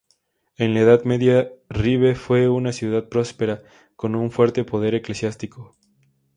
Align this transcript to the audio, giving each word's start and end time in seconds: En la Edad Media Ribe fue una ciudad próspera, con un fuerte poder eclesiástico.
En 0.57 0.73
la 0.73 0.79
Edad 0.79 1.03
Media 1.03 1.53
Ribe 1.69 2.15
fue 2.15 2.49
una 2.49 2.71
ciudad 2.73 3.07
próspera, 3.07 3.61
con 3.95 4.15
un 4.15 4.31
fuerte 4.31 4.63
poder 4.63 4.95
eclesiástico. 4.95 5.75